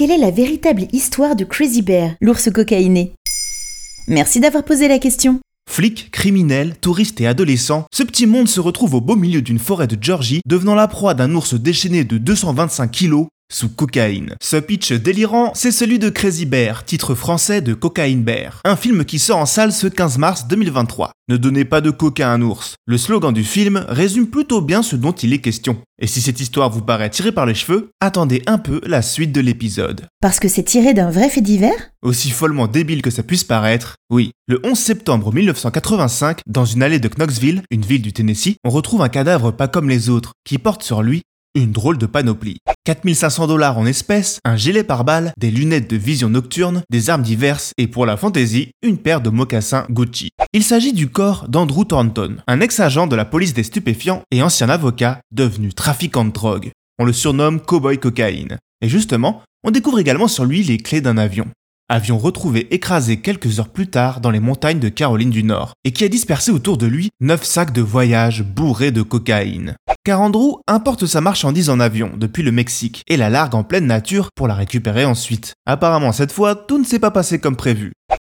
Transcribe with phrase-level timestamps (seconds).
[0.00, 3.12] Quelle est la véritable histoire de Crazy Bear, l'ours cocaïné?
[4.08, 5.40] Merci d'avoir posé la question.
[5.68, 9.86] Flics, criminels, touristes et adolescents, ce petit monde se retrouve au beau milieu d'une forêt
[9.86, 14.34] de Georgie, devenant la proie d'un ours déchaîné de 225 kilos sous cocaïne.
[14.40, 19.04] Ce pitch délirant, c'est celui de Crazy Bear, titre français de Cocaine Bear, un film
[19.04, 21.12] qui sort en salle ce 15 mars 2023.
[21.28, 22.74] Ne donnez pas de coca à un ours.
[22.86, 25.76] Le slogan du film résume plutôt bien ce dont il est question.
[26.02, 29.30] Et si cette histoire vous paraît tirée par les cheveux, attendez un peu la suite
[29.30, 30.06] de l'épisode.
[30.20, 31.90] Parce que c'est tiré d'un vrai fait divers?
[32.02, 34.32] Aussi follement débile que ça puisse paraître, oui.
[34.48, 39.02] Le 11 septembre 1985, dans une allée de Knoxville, une ville du Tennessee, on retrouve
[39.02, 41.22] un cadavre pas comme les autres, qui porte sur lui
[41.54, 42.58] une drôle de panoplie.
[42.84, 47.72] 4500 dollars en espèces, un gilet pare-balles, des lunettes de vision nocturne, des armes diverses
[47.78, 50.30] et pour la fantaisie, une paire de mocassins Gucci.
[50.52, 54.68] Il s'agit du corps d'Andrew Thornton, un ex-agent de la police des stupéfiants et ancien
[54.68, 56.70] avocat devenu trafiquant de drogue.
[56.98, 58.58] On le surnomme Cowboy Cocaine.
[58.82, 61.46] Et justement, on découvre également sur lui les clés d'un avion
[61.90, 65.92] avion retrouvé écrasé quelques heures plus tard dans les montagnes de Caroline du Nord, et
[65.92, 69.74] qui a dispersé autour de lui 9 sacs de voyage bourrés de cocaïne.
[70.02, 73.86] Car Andrew importe sa marchandise en avion depuis le Mexique et la largue en pleine
[73.86, 75.52] nature pour la récupérer ensuite.
[75.66, 77.92] Apparemment cette fois, tout ne s'est pas passé comme prévu.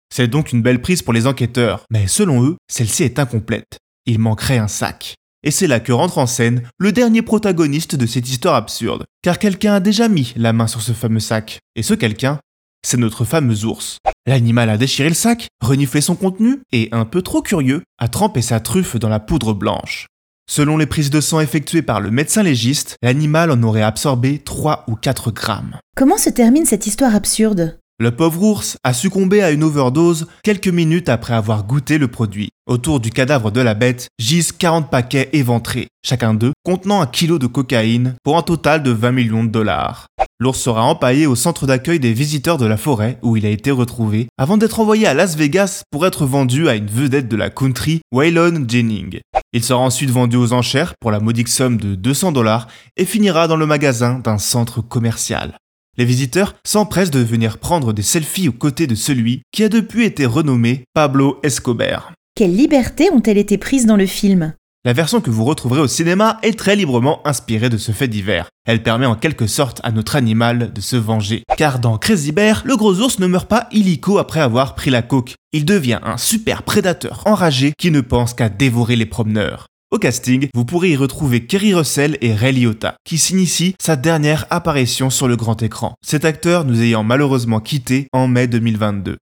[0.09, 3.79] C'est donc une belle prise pour les enquêteurs, mais selon eux, celle-ci est incomplète.
[4.05, 5.15] Il manquerait un sac.
[5.43, 9.37] Et c'est là que rentre en scène le dernier protagoniste de cette histoire absurde, car
[9.37, 11.59] quelqu'un a déjà mis la main sur ce fameux sac.
[11.75, 12.39] Et ce quelqu'un,
[12.81, 13.97] c'est notre fameux ours.
[14.25, 18.41] L'animal a déchiré le sac, reniflé son contenu et, un peu trop curieux, a trempé
[18.41, 20.07] sa truffe dans la poudre blanche.
[20.49, 24.85] Selon les prises de sang effectuées par le médecin légiste, l'animal en aurait absorbé 3
[24.87, 25.77] ou 4 grammes.
[25.95, 27.79] Comment se termine cette histoire absurde?
[27.99, 32.49] Le pauvre ours a succombé à une overdose quelques minutes après avoir goûté le produit.
[32.67, 37.39] Autour du cadavre de la bête gisent 40 paquets éventrés, chacun d'eux contenant un kilo
[37.39, 40.05] de cocaïne pour un total de 20 millions de dollars.
[40.39, 43.71] L'ours sera empaillé au centre d'accueil des visiteurs de la forêt où il a été
[43.71, 47.49] retrouvé avant d'être envoyé à Las Vegas pour être vendu à une vedette de la
[47.49, 49.21] country, Waylon Jennings.
[49.53, 53.47] Il sera ensuite vendu aux enchères pour la modique somme de 200 dollars et finira
[53.47, 55.57] dans le magasin d'un centre commercial.
[55.97, 60.05] Les visiteurs s'empressent de venir prendre des selfies aux côtés de celui qui a depuis
[60.05, 62.13] été renommé Pablo Escobar.
[62.35, 64.53] Quelles libertés ont-elles été prises dans le film?
[64.85, 68.47] La version que vous retrouverez au cinéma est très librement inspirée de ce fait divers.
[68.65, 71.41] Elle permet en quelque sorte à notre animal de se venger.
[71.57, 75.01] Car dans Crazy Bear, le gros ours ne meurt pas illico après avoir pris la
[75.01, 75.33] coke.
[75.51, 79.65] Il devient un super prédateur enragé qui ne pense qu'à dévorer les promeneurs.
[79.89, 83.45] Au casting, vous pourrez y retrouver Kerry Russell et Ray Liotta, qui signe
[83.79, 88.47] sa dernière apparition sur le grand écran, cet acteur nous ayant malheureusement quitté en mai
[88.47, 89.15] 2022.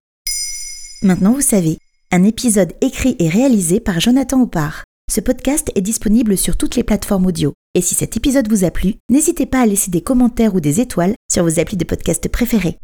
[1.02, 1.78] Maintenant vous savez,
[2.10, 4.82] un épisode écrit et réalisé par Jonathan Oppard.
[5.08, 7.52] Ce podcast est disponible sur toutes les plateformes audio.
[7.76, 10.80] Et si cet épisode vous a plu, n'hésitez pas à laisser des commentaires ou des
[10.80, 12.76] étoiles sur vos applis de podcast préférés.